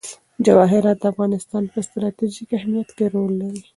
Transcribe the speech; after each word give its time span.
جواهرات 0.45 0.97
د 1.01 1.05
افغانستان 1.13 1.63
په 1.73 1.79
ستراتیژیک 1.87 2.49
اهمیت 2.59 2.89
کې 2.97 3.05
رول 3.13 3.31
لري. 3.41 3.61